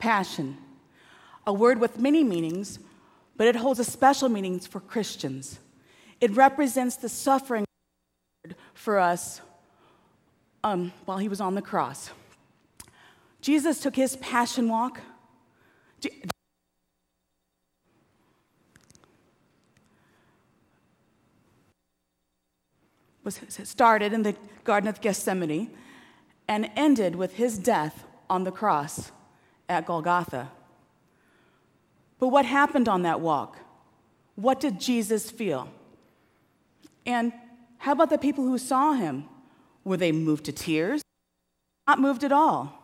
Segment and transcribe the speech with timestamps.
[0.00, 0.56] passion,
[1.46, 2.80] a word with many meanings,
[3.36, 5.60] but it holds a special meaning for Christians.
[6.20, 7.64] It represents the suffering
[8.74, 9.40] for us
[10.64, 12.10] um, while he was on the cross.
[13.40, 15.00] Jesus took his passion walk.
[23.22, 25.70] Was started in the Garden of Gethsemane
[26.48, 29.12] and ended with his death on the cross
[29.70, 30.50] at Golgotha.
[32.18, 33.58] But what happened on that walk?
[34.34, 35.68] What did Jesus feel?
[37.06, 37.32] And
[37.78, 39.24] how about the people who saw him?
[39.84, 41.00] Were they moved to tears?
[41.86, 42.76] Not moved at all.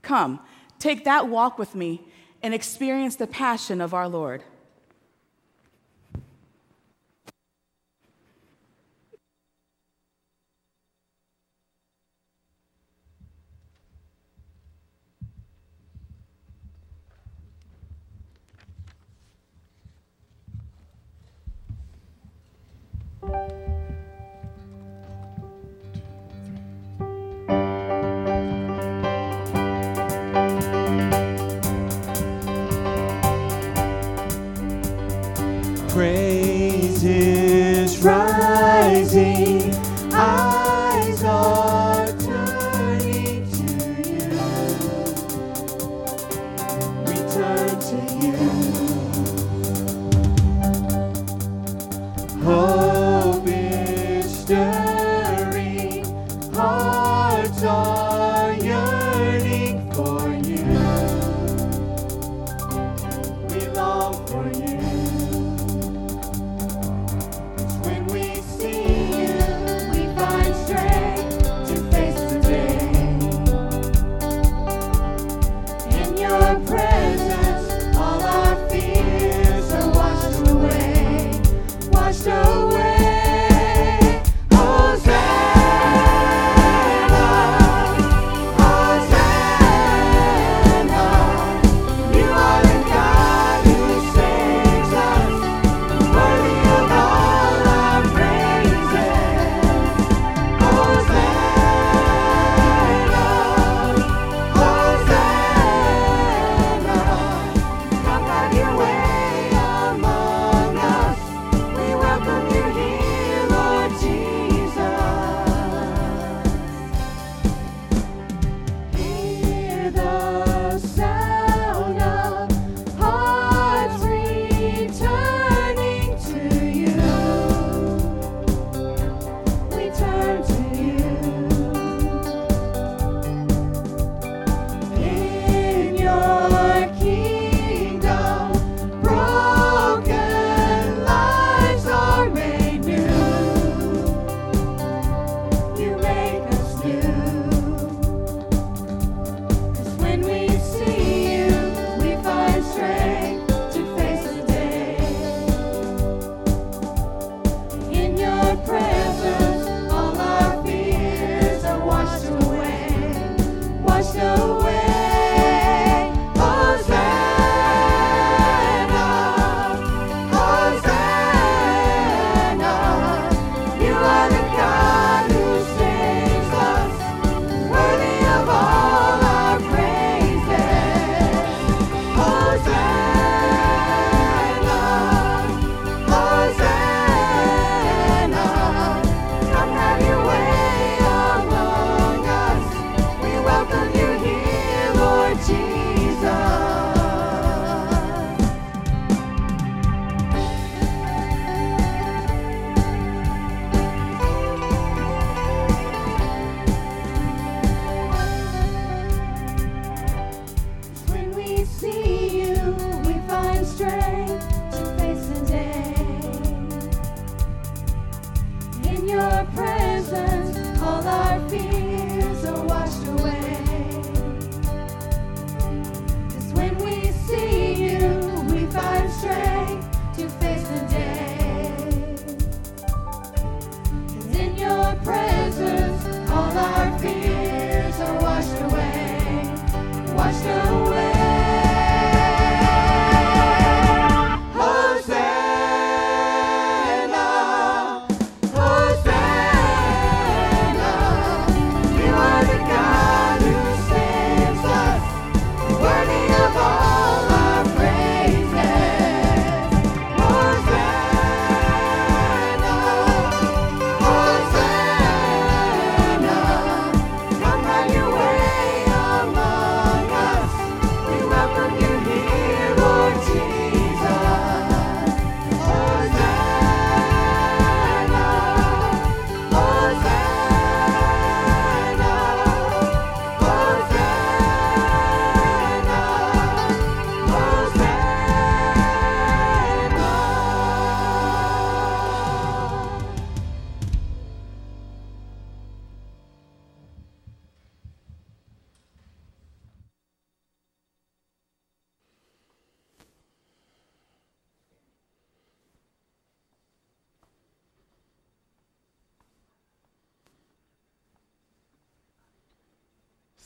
[0.00, 0.40] Come,
[0.78, 2.06] take that walk with me
[2.42, 4.42] and experience the passion of our Lord.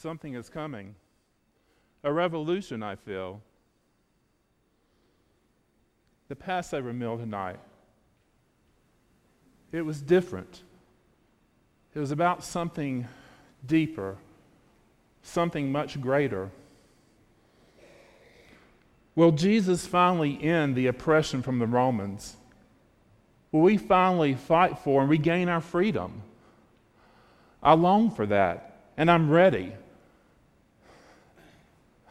[0.01, 0.95] Something is coming.
[2.05, 3.43] A revolution, I feel.
[6.29, 7.59] The Passover meal tonight,
[9.73, 10.63] it was different.
[11.95, 13.07] It was about something
[13.67, 14.17] deeper,
[15.23, 16.51] something much greater.
[19.17, 22.37] Will Jesus finally end the oppression from the Romans?
[23.53, 26.23] Will we finally fight for and regain our freedom?
[27.63, 29.75] I long for that, and I'm ready.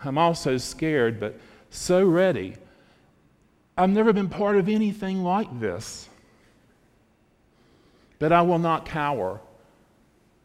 [0.04, 2.56] I'm also scared, but so ready.
[3.78, 6.10] I've never been part of anything like this.
[8.18, 9.40] But I will not cower.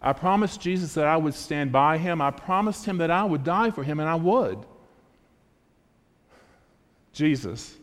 [0.00, 2.20] I promised Jesus that I would stand by him.
[2.20, 4.64] I promised him that I would die for him, and I would.
[7.12, 7.74] Jesus.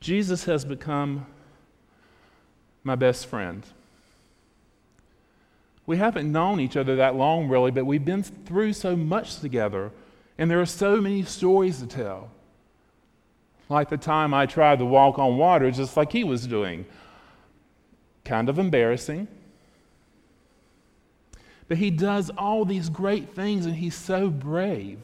[0.00, 1.26] Jesus has become
[2.84, 3.64] my best friend.
[5.86, 9.90] We haven't known each other that long, really, but we've been through so much together,
[10.38, 12.30] and there are so many stories to tell.
[13.68, 16.86] Like the time I tried to walk on water just like he was doing.
[18.24, 19.28] Kind of embarrassing.
[21.68, 24.98] But he does all these great things, and he's so brave.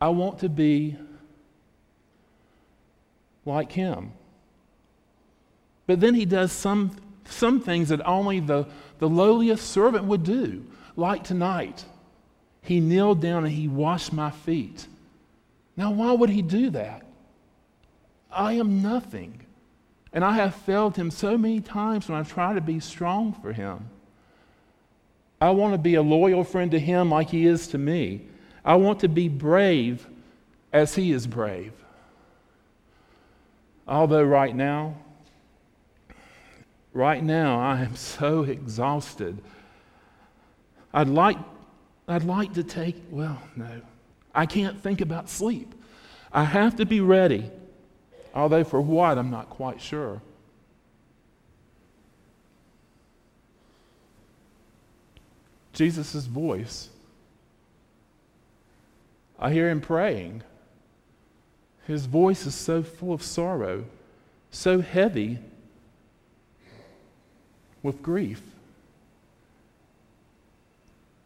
[0.00, 0.96] I want to be
[3.44, 4.12] like him.
[5.86, 8.66] But then he does some, some things that only the
[9.00, 10.64] the lowliest servant would do,
[10.94, 11.84] like tonight.
[12.62, 14.86] He kneeled down and he washed my feet.
[15.76, 17.02] Now, why would he do that?
[18.30, 19.40] I am nothing.
[20.12, 23.52] And I have failed him so many times when I've tried to be strong for
[23.52, 23.88] him.
[25.40, 28.26] I want to be a loyal friend to him like he is to me.
[28.62, 30.06] I want to be brave
[30.72, 31.72] as he is brave.
[33.88, 34.96] Although, right now,
[36.92, 39.38] Right now, I am so exhausted.
[40.92, 41.38] I'd like,
[42.08, 43.80] I'd like to take, well, no,
[44.34, 45.72] I can't think about sleep.
[46.32, 47.48] I have to be ready,
[48.34, 50.20] although for what, I'm not quite sure.
[55.72, 56.88] Jesus' voice.
[59.38, 60.42] I hear him praying.
[61.86, 63.84] His voice is so full of sorrow,
[64.50, 65.38] so heavy
[67.82, 68.42] with grief.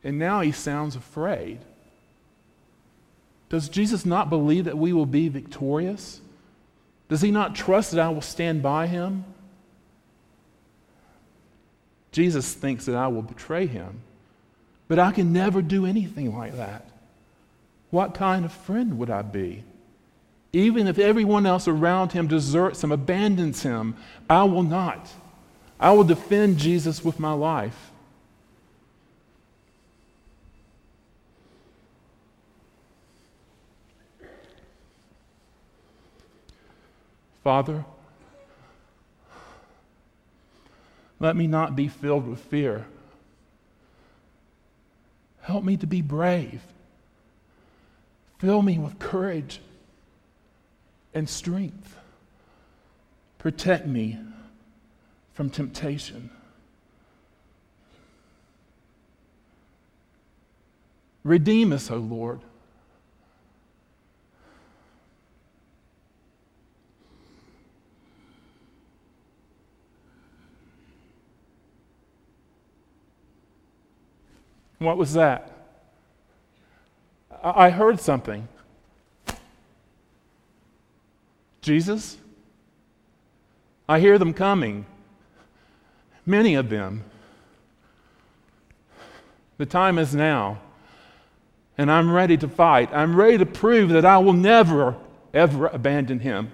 [0.03, 1.59] And now he sounds afraid.
[3.49, 6.21] Does Jesus not believe that we will be victorious?
[7.09, 9.25] Does he not trust that I will stand by him?
[12.13, 14.01] Jesus thinks that I will betray him,
[14.89, 16.89] but I can never do anything like that.
[17.91, 19.65] What kind of friend would I be?
[20.53, 23.97] Even if everyone else around him deserts him, abandons him,
[24.31, 25.11] I will not.
[25.79, 27.91] I will defend Jesus with my life.
[37.43, 37.85] Father,
[41.21, 42.87] let me not be filled with fear.
[45.43, 46.63] Help me to be brave.
[48.39, 49.61] Fill me with courage
[51.13, 51.97] and strength.
[53.39, 54.19] Protect me
[55.35, 56.31] from temptation.
[61.25, 62.41] Redeem us, O Lord.
[74.79, 75.51] What was that?
[77.43, 78.47] I heard something.
[81.63, 82.19] Jesus?
[83.89, 84.85] I hear them coming
[86.27, 87.05] many of them.
[89.59, 90.61] The time is now,
[91.79, 92.91] and I'm ready to fight.
[92.93, 94.97] I'm ready to prove that I will never,
[95.33, 96.51] ever abandon him.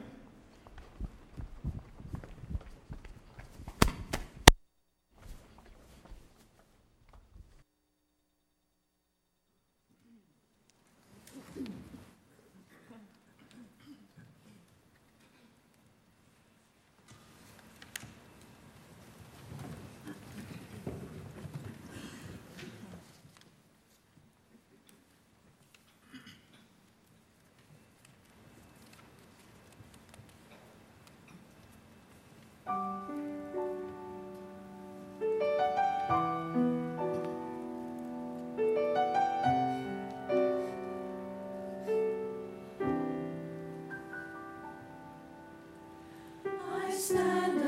[47.11, 47.60] stand.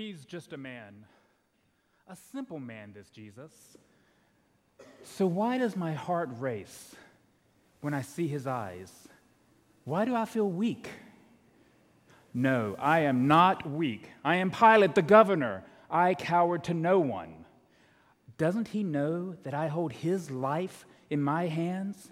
[0.00, 1.04] He's just a man.
[2.08, 3.52] A simple man, this Jesus.
[5.02, 6.96] So, why does my heart race
[7.82, 8.90] when I see his eyes?
[9.84, 10.88] Why do I feel weak?
[12.32, 14.08] No, I am not weak.
[14.24, 15.64] I am Pilate, the governor.
[15.90, 17.44] I cowered to no one.
[18.38, 22.08] Doesn't he know that I hold his life in my hands?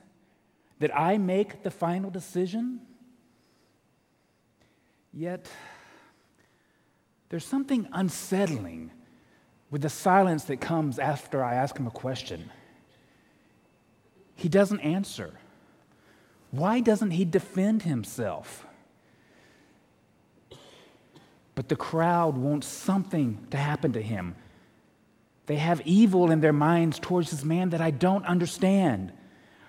[0.80, 2.80] That I make the final decision?
[5.11, 5.49] Yet,
[7.28, 8.90] there's something unsettling
[9.70, 12.50] with the silence that comes after I ask him a question.
[14.35, 15.35] He doesn't answer.
[16.50, 18.64] Why doesn't he defend himself?
[21.54, 24.37] But the crowd wants something to happen to him.
[25.47, 29.12] They have evil in their minds towards this man that I don't understand.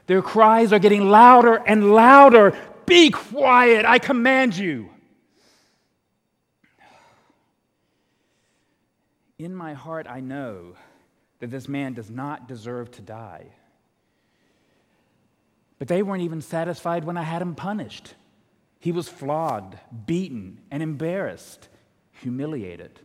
[0.05, 2.55] Their cries are getting louder and louder.
[2.85, 4.89] Be quiet, I command you.
[9.39, 10.75] In my heart, I know
[11.39, 13.45] that this man does not deserve to die.
[15.79, 18.15] But they weren't even satisfied when I had him punished.
[18.79, 21.69] He was flogged, beaten, and embarrassed,
[22.11, 22.99] humiliated.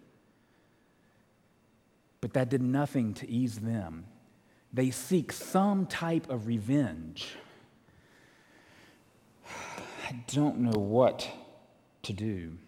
[2.20, 4.06] But that did nothing to ease them.
[4.72, 7.36] They seek some type of revenge.
[9.46, 11.28] I don't know what
[12.02, 12.58] to do.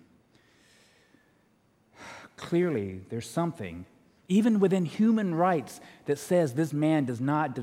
[2.37, 3.87] Clearly, there's something,
[4.29, 7.62] even within human rights, that says this man does not de-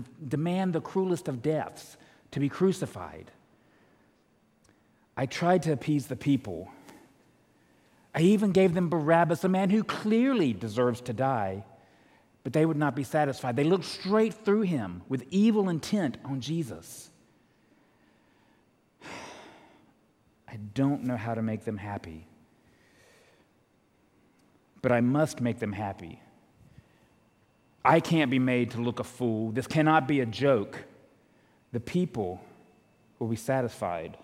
[0.00, 1.96] de- demand the cruelest of deaths
[2.30, 3.30] to be crucified.
[5.16, 6.70] I tried to appease the people.
[8.14, 11.64] I even gave them Barabbas, a man who clearly deserves to die,
[12.42, 13.56] but they would not be satisfied.
[13.56, 17.10] They looked straight through him with evil intent on Jesus.
[20.48, 22.26] I don't know how to make them happy
[24.84, 26.20] but I must make them happy.
[27.82, 29.50] I can't be made to look a fool.
[29.50, 30.76] This cannot be a joke.
[31.72, 32.38] The people
[33.18, 34.18] will be satisfied,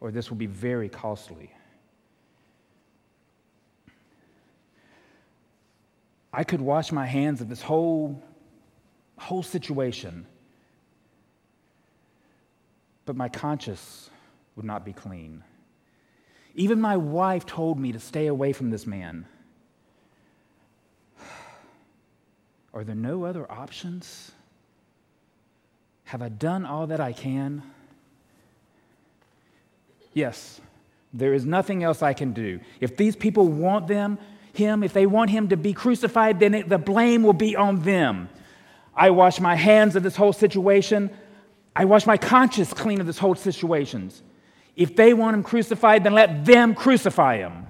[0.00, 1.50] or this will be very costly.
[6.32, 8.22] I could wash my hands of this whole,
[9.18, 10.24] whole situation,
[13.04, 14.08] but my conscience
[14.54, 15.42] would not be clean.
[16.56, 19.26] Even my wife told me to stay away from this man.
[22.72, 24.32] Are there no other options?
[26.04, 27.62] Have I done all that I can?
[30.14, 30.60] Yes,
[31.12, 32.60] there is nothing else I can do.
[32.80, 34.18] If these people want them,
[34.54, 37.80] him, if they want him to be crucified, then it, the blame will be on
[37.80, 38.30] them.
[38.94, 41.10] I wash my hands of this whole situation.
[41.74, 44.10] I wash my conscience clean of this whole situation.
[44.76, 47.65] If they want him crucified, then let them crucify him.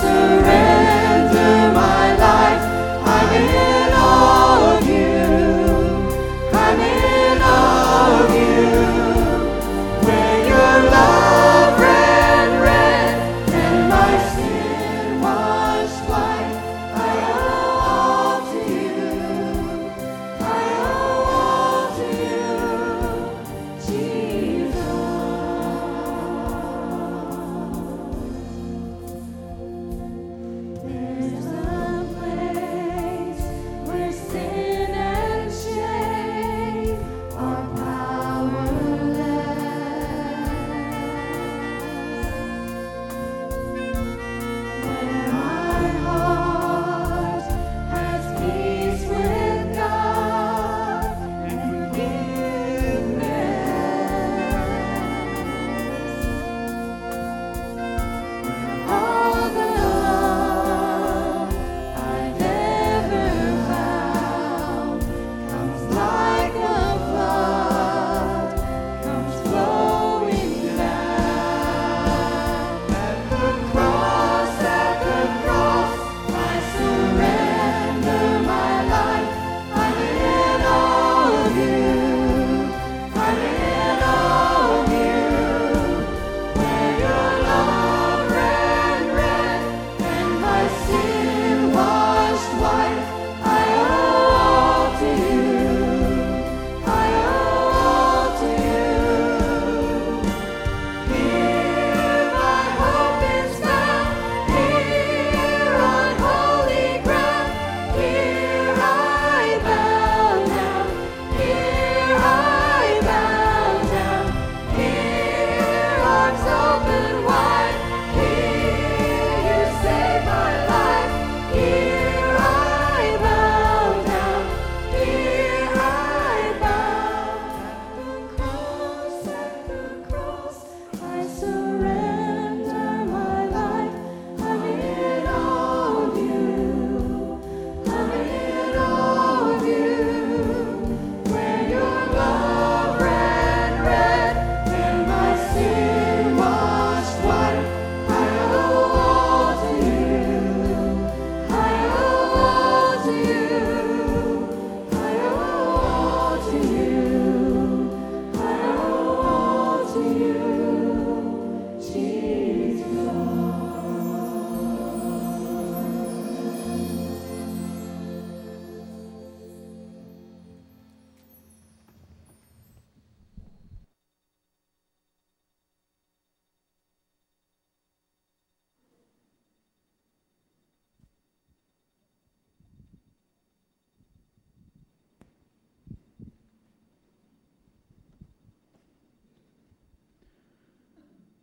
[0.00, 0.57] surrender.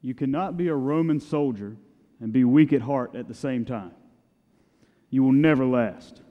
[0.05, 1.77] You cannot be a Roman soldier
[2.21, 3.89] and be weak at heart at the same time.
[5.09, 6.21] You will never last.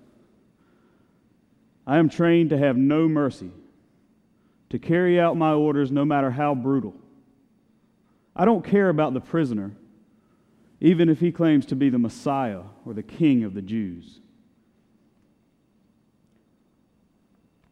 [1.85, 3.51] I am trained to have no mercy,
[4.71, 6.95] to carry out my orders no matter how brutal.
[8.37, 9.73] I don't care about the prisoner,
[10.81, 14.21] even if he claims to be the Messiah or the King of the Jews.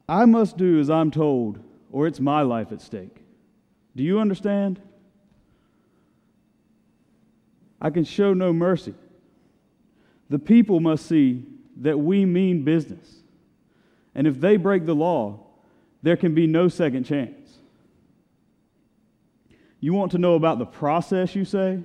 [0.09, 1.59] I must do as I'm told,
[1.93, 3.23] or it's my life at stake.
[3.95, 4.81] Do you understand?
[7.83, 8.95] I can show no mercy.
[10.29, 11.43] The people must see
[11.81, 13.17] that we mean business.
[14.15, 15.41] And if they break the law,
[16.01, 17.57] there can be no second chance.
[19.81, 21.83] You want to know about the process, you say?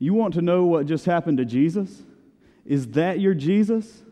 [0.00, 2.02] You want to know what just happened to Jesus?
[2.66, 4.02] Is that your Jesus?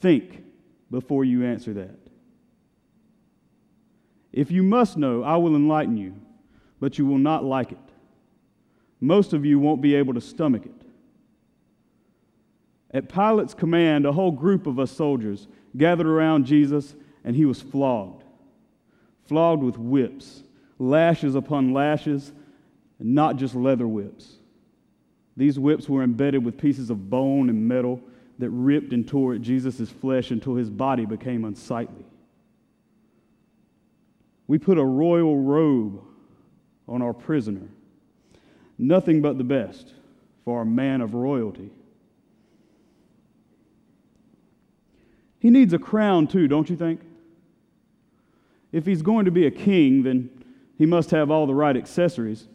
[0.00, 0.44] Think
[0.88, 1.98] before you answer that.
[4.32, 6.14] If you must know, I will enlighten you,
[6.78, 7.78] but you will not like it.
[9.04, 10.72] Most of you won't be able to stomach it.
[12.90, 17.60] At Pilate's command, a whole group of us soldiers gathered around Jesus, and he was
[17.60, 18.24] flogged.
[19.26, 20.42] Flogged with whips,
[20.78, 22.32] lashes upon lashes,
[22.98, 24.38] and not just leather whips.
[25.36, 28.00] These whips were embedded with pieces of bone and metal
[28.38, 32.06] that ripped and tore at Jesus' flesh until his body became unsightly.
[34.46, 36.02] We put a royal robe
[36.88, 37.68] on our prisoner,
[38.78, 39.92] nothing but the best
[40.44, 41.70] for a man of royalty.
[45.38, 47.00] He needs a crown too, don't you think?
[48.72, 50.30] If he's going to be a king, then
[50.78, 52.48] he must have all the right accessories.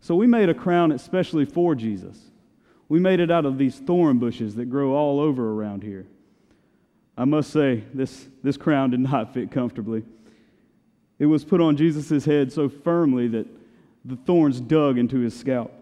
[0.00, 2.18] So we made a crown especially for Jesus.
[2.88, 6.06] We made it out of these thorn bushes that grow all over around here.
[7.16, 10.04] I must say, this, this crown did not fit comfortably.
[11.18, 13.46] It was put on Jesus' head so firmly that
[14.04, 15.72] the thorns dug into his scalp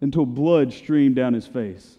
[0.00, 1.98] until blood streamed down his face.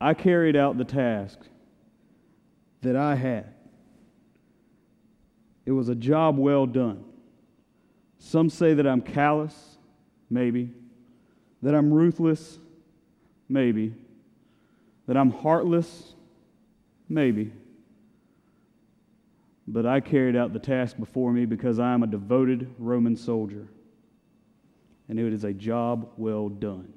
[0.00, 1.38] I carried out the task
[2.82, 3.54] that I had.
[5.64, 7.04] It was a job well done.
[8.18, 9.78] Some say that I'm callous,
[10.28, 10.70] maybe.
[11.62, 12.58] That I'm ruthless,
[13.48, 13.94] maybe.
[15.06, 16.14] That I'm heartless,
[17.08, 17.52] maybe.
[19.66, 23.68] But I carried out the task before me because I am a devoted Roman soldier.
[25.08, 26.92] And it is a job well done.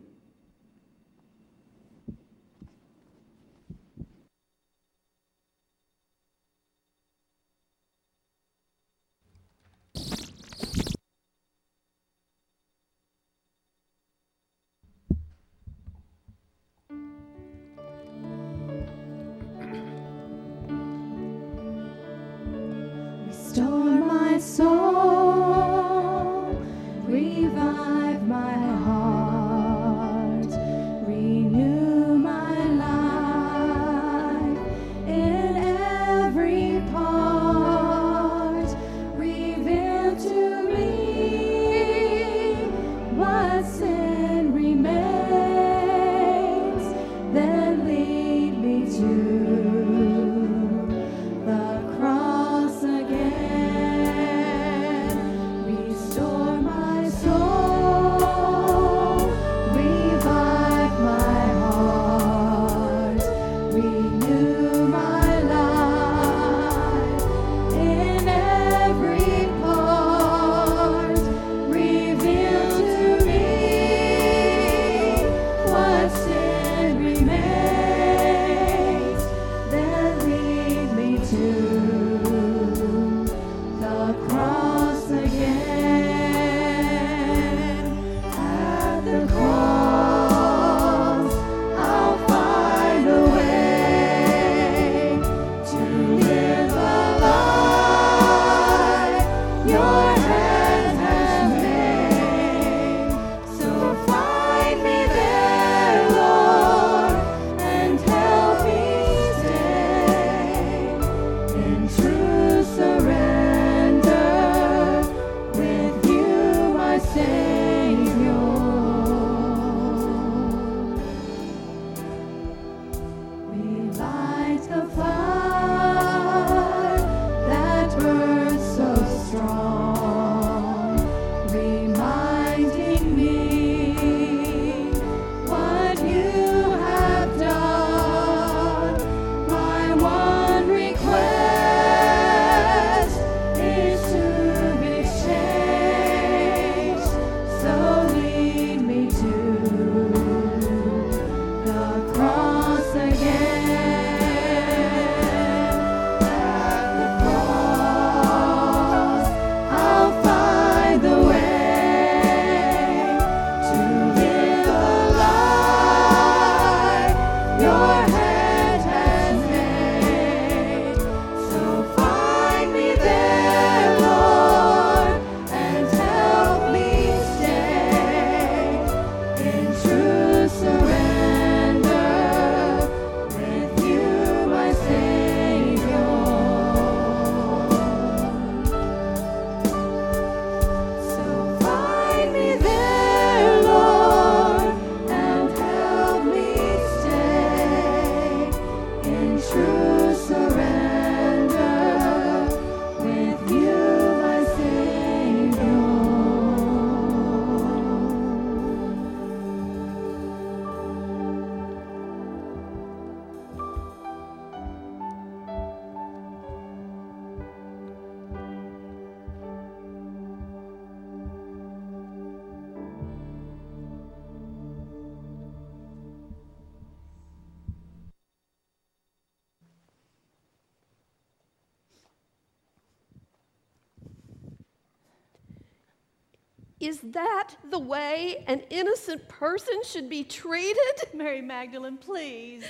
[237.13, 240.77] That the way an innocent person should be treated?
[241.13, 242.63] Mary Magdalene, please.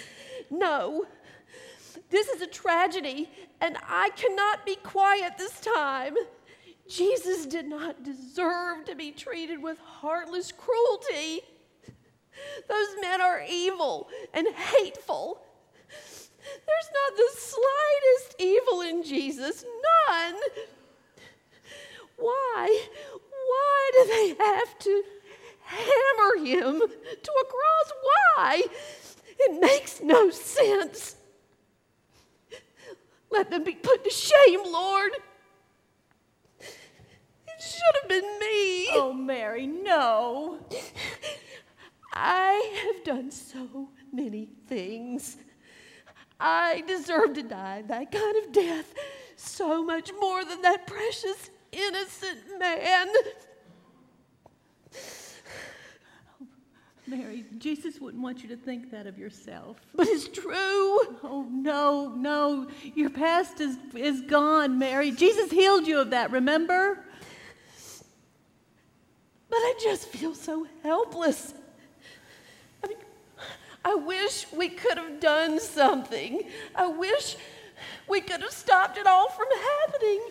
[0.50, 1.06] No.
[2.10, 3.30] This is a tragedy,
[3.62, 6.16] and I cannot be quiet this time.
[6.88, 11.42] Jesus did not deserve to be treated with heartless cruelty.
[12.68, 15.42] Those men are evil and hateful.
[16.46, 19.66] There's not the slightest evil in Jesus,
[20.10, 20.36] none.
[22.18, 22.88] Why?
[23.48, 25.04] Why do they have to
[25.64, 27.92] hammer him to a cross?
[28.02, 28.64] Why?
[29.38, 31.16] It makes no sense.
[33.32, 35.12] Let them be put to shame, Lord.
[36.60, 38.88] It should have been me.
[38.92, 40.60] Oh, Mary, no.
[42.14, 45.38] I have done so many things.
[46.40, 48.94] I deserve to die that kind of death
[49.36, 53.08] so much more than that precious innocent man.
[57.08, 59.80] Mary, Jesus wouldn't want you to think that of yourself.
[59.94, 60.98] But it's true.
[61.24, 62.68] Oh, no, no.
[62.96, 65.12] Your past is, is gone, Mary.
[65.12, 67.06] Jesus healed you of that, remember?
[69.50, 71.54] But I just feel so helpless.
[72.84, 72.98] I mean,
[73.84, 76.42] I wish we could have done something.
[76.76, 77.38] I wish
[78.08, 79.48] we could have stopped it all from
[79.88, 80.22] happening.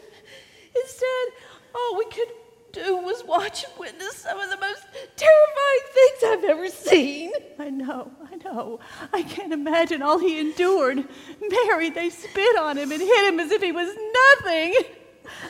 [0.83, 1.27] Instead,
[1.75, 2.29] all we could
[2.73, 4.83] do was watch and witness some of the most
[5.17, 7.33] terrifying things I've ever seen.
[7.59, 8.81] I know, I know.
[9.13, 11.05] I can't imagine all he endured.
[11.41, 14.75] Mary, they spit on him and hit him as if he was nothing.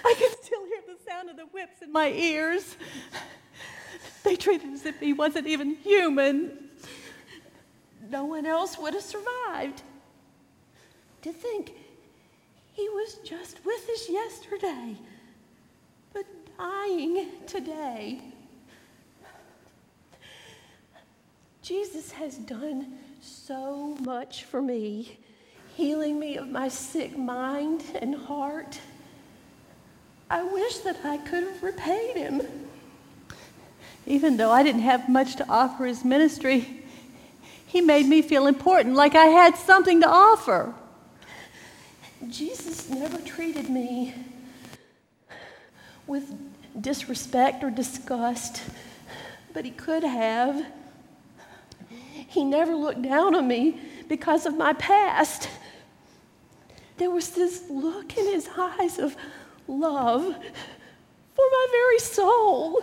[0.04, 2.76] I can still hear the sound of the whips in my ears.
[4.22, 6.70] They treated him as if he wasn't even human.
[8.10, 9.82] No one else would have survived.
[11.22, 11.72] To think
[12.72, 14.96] he was just with us yesterday,
[16.58, 18.20] dying today.
[21.62, 25.18] Jesus has done so much for me,
[25.76, 28.78] healing me of my sick mind and heart.
[30.28, 32.42] I wish that I could have repaid him.
[34.06, 36.82] Even though I didn't have much to offer his ministry,
[37.66, 40.74] he made me feel important, like I had something to offer.
[42.28, 44.14] Jesus never treated me
[46.06, 46.32] with
[46.80, 48.62] disrespect or disgust,
[49.52, 50.66] but he could have.
[51.88, 55.48] He never looked down on me because of my past.
[56.96, 59.16] There was this look in his eyes of
[59.66, 62.82] love for my very soul.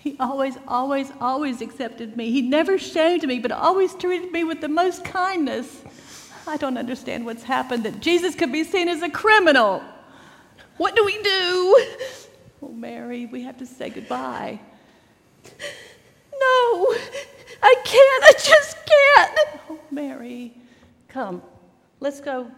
[0.00, 2.30] He always, always, always accepted me.
[2.30, 5.82] He never shamed me, but always treated me with the most kindness.
[6.46, 9.82] I don't understand what's happened that Jesus could be seen as a criminal.
[10.80, 11.86] What do we do?
[12.62, 14.58] Oh, Mary, we have to say goodbye.
[15.44, 16.94] No,
[17.62, 18.24] I can't.
[18.24, 19.38] I just can't.
[19.68, 20.54] Oh, Mary,
[21.06, 21.42] come.
[22.00, 22.50] Let's go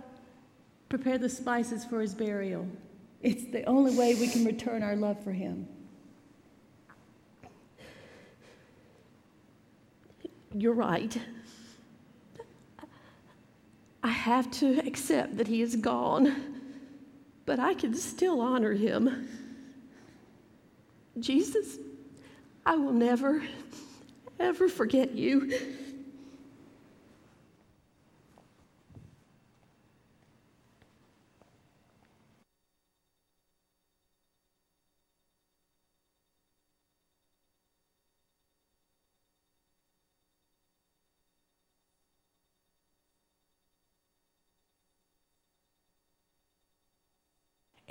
[0.88, 2.64] prepare the spices for his burial.
[3.22, 5.66] It's the only way we can return our love for him.
[10.54, 11.18] You're right.
[14.04, 16.51] I have to accept that he is gone,
[17.44, 19.28] but I can still honor him.
[21.18, 21.78] Jesus,
[22.64, 23.42] I will never,
[24.40, 25.52] ever forget you.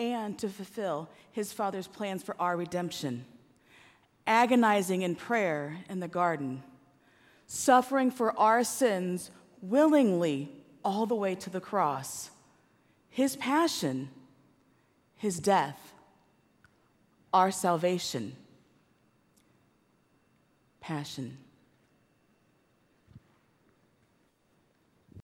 [0.01, 3.23] And to fulfill his Father's plans for our redemption.
[4.25, 6.63] Agonizing in prayer in the garden,
[7.45, 9.29] suffering for our sins
[9.61, 10.51] willingly
[10.83, 12.31] all the way to the cross,
[13.09, 14.09] his passion,
[15.17, 15.93] his death,
[17.31, 18.35] our salvation.
[20.79, 21.37] Passion.